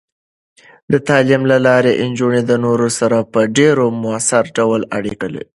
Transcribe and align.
د 0.91 0.93
تعلیم 1.07 1.41
له 1.51 1.57
لارې، 1.67 1.91
نجونې 2.09 2.41
د 2.45 2.51
نورو 2.65 2.87
سره 2.99 3.17
په 3.33 3.39
ډیر 3.57 3.75
مؤثر 4.03 4.43
ډول 4.57 4.81
اړیکه 4.97 5.25
نیسي. 5.33 5.43